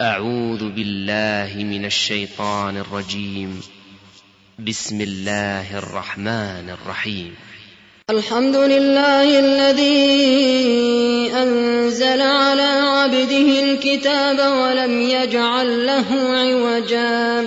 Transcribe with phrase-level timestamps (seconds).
[0.00, 3.60] أعوذ بالله من الشيطان الرجيم.
[4.58, 7.34] بسم الله الرحمن الرحيم.
[8.10, 10.06] الحمد لله الذي
[11.34, 17.46] أنزل على عبده الكتاب ولم يجعل له عوجا.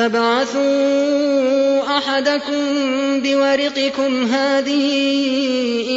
[0.00, 2.62] فابعثوا أحدكم
[3.22, 4.86] بورقكم هذه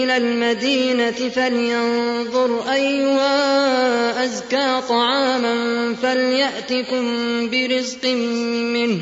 [0.03, 5.55] إلى المدينة فلينظر أيها أزكى طعاما
[6.01, 7.05] فليأتكم
[7.49, 8.05] برزق
[8.75, 8.99] منه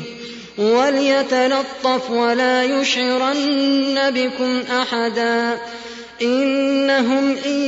[0.58, 5.58] وليتلطف ولا يشعرن بكم أحدا
[6.22, 7.60] إنهم إن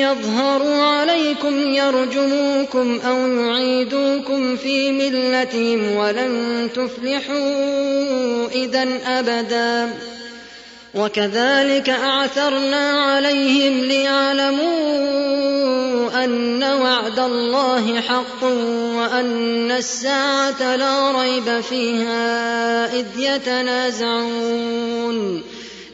[0.00, 9.94] يظهروا عليكم يرجموكم أو يعيدوكم في ملتهم ولن تفلحوا إذا أبدا.
[10.94, 14.66] وكذلك أعثرنا عليهم ليعلموا
[16.24, 18.44] أن وعد الله حق
[18.96, 24.76] وأن الساعة لا ريب فيها إذ يتنازعون.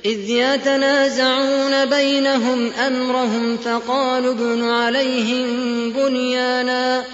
[0.04, 5.46] إذ يتنازعون بينهم أمرهم فقالوا ابنوا عليهم
[5.92, 7.04] بنيانا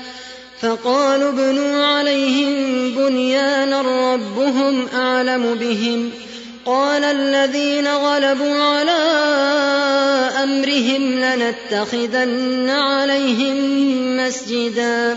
[0.61, 2.55] فقالوا ابنوا عليهم
[2.90, 3.81] بنيانا
[4.14, 6.11] ربهم أعلم بهم.
[6.67, 8.99] قال الذين غلبوا على
[10.43, 13.56] أمرهم لنتخذن عليهم
[14.17, 15.17] مسجدا.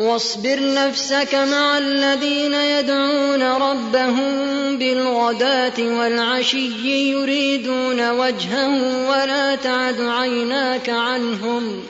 [0.00, 11.82] واصبر نفسك مع الذين يدعون ربهم بالغداة والعشي يريدون وجهه ولا تعد عيناك عنهم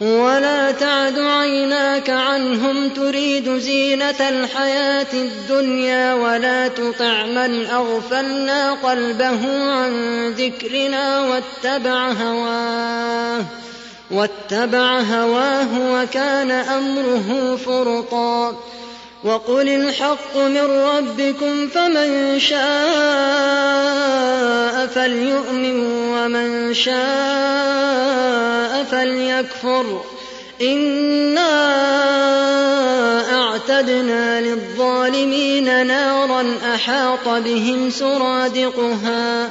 [0.00, 11.20] ولا تعد عيناك عنهم تريد زينة الحياة الدنيا ولا تطع من أغفلنا قلبه عن ذكرنا
[11.20, 13.44] واتبع هواه
[14.10, 18.56] واتبع هواه وكان أمره فرطا.
[19.24, 22.58] وقل الحق من ربكم فمن شاء
[24.86, 30.02] فليؤمن ومن شاء فليكفر.
[30.62, 31.68] إنا
[33.34, 39.50] أعتدنا للظالمين نارا أحاط بهم سرادقها.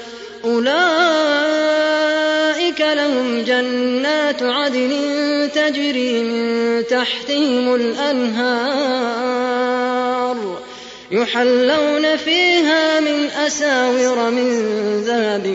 [0.45, 2.01] أولئك
[2.81, 4.91] لهم جنات عدن
[5.55, 9.21] تجري من تحتهم الأنهار
[11.11, 14.51] يحلون فيها من أساور من
[15.01, 15.45] ذهب.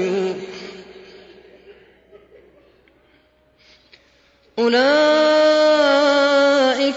[4.58, 5.85] أولئك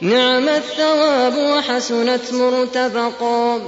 [0.00, 3.60] نعم الثواب وحسنت مرتفقا.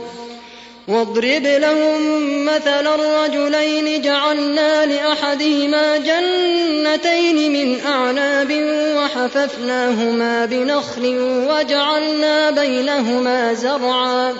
[0.89, 8.53] واضرب لهم مثل الرجلين جعلنا لأحدهما جنتين من أعناب
[8.97, 11.17] وحففناهما بنخل
[11.51, 14.35] وجعلنا بينهما زرعا.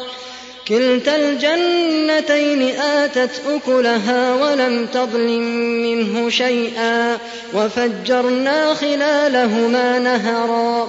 [0.69, 5.43] كلتا الجنتين آتت أكلها ولم تظلم
[5.83, 7.19] منه شيئا.
[7.55, 10.89] وفجرنا خلالهما نهرا.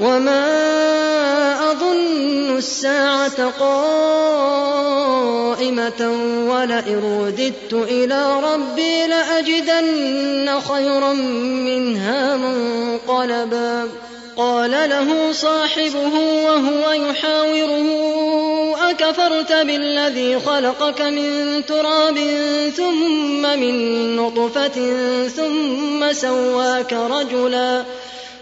[0.00, 4.66] وما أظن الساعة قائمة
[6.48, 13.88] ولئن رددت إلى ربي لأجدن خيرا منها منقلبا
[14.36, 17.86] قال له صاحبه وهو يحاوره
[18.90, 22.18] أكفرت بالذي خلقك من تراب
[22.76, 24.92] ثم من نطفة
[25.28, 27.84] ثم سواك رجلا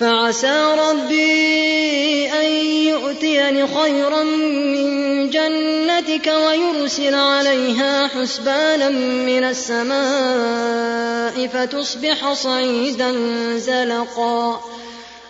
[0.00, 2.46] فعسى ربي أن
[2.88, 13.12] يؤتيني خيرا من جنتك ويرسل عليها حسبانا من السماء فتصبح صعيدا
[13.56, 14.60] زلقا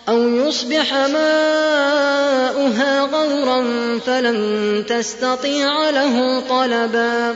[0.09, 3.63] أو يصبح ماؤها غورا
[4.05, 7.35] فلن تستطيع له طلبا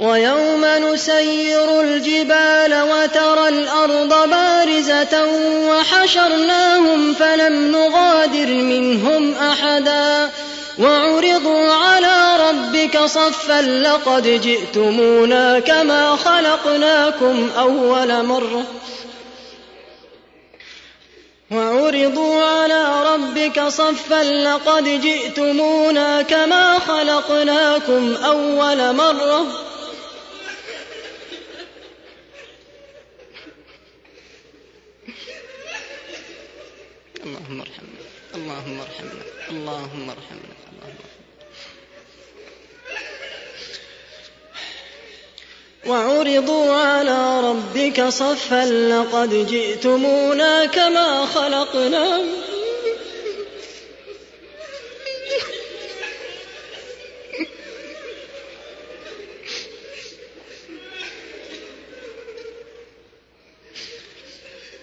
[0.00, 5.26] ويوم نسير الجبال وترى الأرض بارزة
[5.68, 10.30] وحشرناهم فلم نغادر منهم أحدا.
[10.78, 18.64] وعرضوا على ربك صفا لقد جئتمونا كما خلقناكم أول مرة.
[21.50, 29.46] وعرضوا على ربك صفا لقد جئتمونا كما خلقناكم أول مرة.
[37.28, 38.02] اللهم ارحمنا.
[38.34, 39.24] اللهم ارحمنا.
[39.50, 40.54] اللهم ارحمنا.
[40.72, 41.18] اللهم
[45.86, 52.57] وعرضوا على ربك صفا لقد جئتمونا كما خلقناكم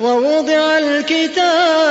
[0.00, 1.90] ووضع الكتاب.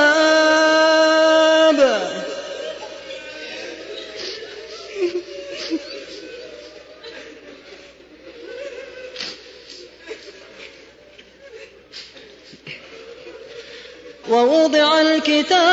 [14.28, 15.70] ووضع الكتاب.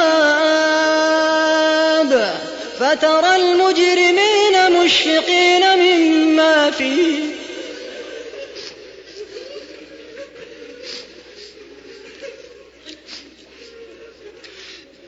[2.80, 7.37] فترى المجرمين مشفقين مما فيه.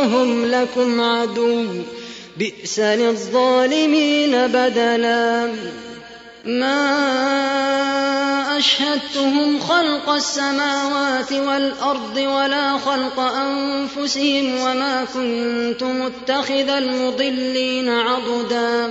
[0.00, 1.64] وهم لكم عدو.
[2.36, 5.52] بئس للظالمين بدلا.
[6.44, 7.00] ما
[8.58, 18.90] أشهدتهم خلق السماوات والأرض ولا خلق أنفسهم وما كنت متخذ المضلين عضدا.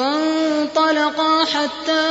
[0.00, 2.06] فانطلقا حتى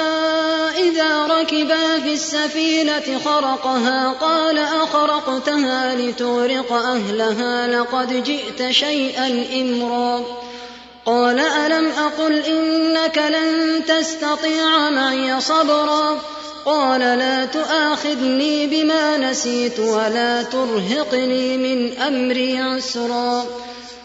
[0.78, 10.24] إذا ركبا في السفينة خرقها قال أخرقتها لتغرق أهلها لقد جئت شيئا إمرا.
[11.06, 16.22] قال ألم أقل إنك لن تستطيع معي صبرا؟
[16.66, 23.46] قال لا تؤاخذني بما نسيت ولا ترهقني من أمري عسرا.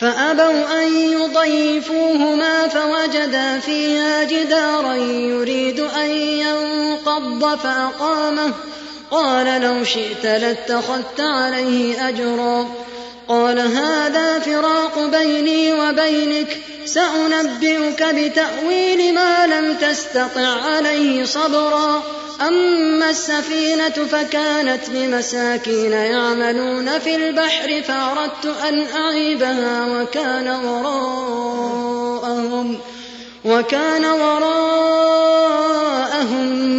[0.00, 8.52] فأبوا أن يضيفوهما فوجدا فيها جدارا يريد أن ينقض فأقامه.
[9.10, 12.68] قال لو شئت لاتخذت عليه أجرا.
[13.28, 22.02] قال هذا فراق بيني وبينك سأنبئك بتأويل ما لم تستطع عليه صبرا.
[22.40, 31.58] أما السفينة فكانت لمساكين يعملون في البحر فأردت أن أعيبها وكان وراءهم
[33.44, 34.58] وكان وراءهم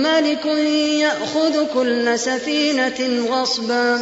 [0.03, 0.45] ملك
[0.99, 4.01] يأخذ كل سفينة غصبا.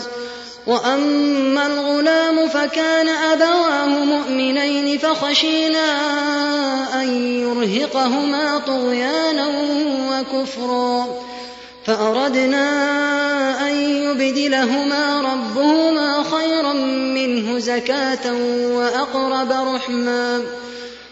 [0.68, 5.88] وأما الغلام فكان أبواه مؤمنين فخشينا
[7.02, 7.08] أن
[7.42, 9.48] يرهقهما طغيانا
[10.12, 11.08] وكفرا
[11.86, 12.68] فأردنا
[13.70, 16.74] أن يبدلهما ربهما خيرا
[17.14, 18.34] منه زكاة
[18.72, 20.42] وأقرب رحما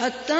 [0.00, 0.34] حتى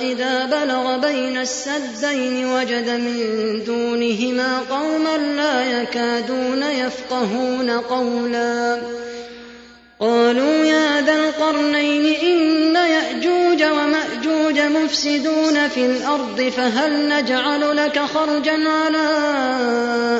[0.00, 8.78] إذا بلغ بين السدين وجد من دونهما قوما لا يكادون يفقهون قولا.
[10.00, 19.08] قالوا يا ذا القرنين إن يأجوج ومأجوج مفسدون في الأرض فهل نجعل لك خرجا على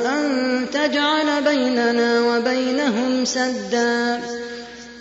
[0.06, 4.20] أن تجعل بيننا وبينهم سدا؟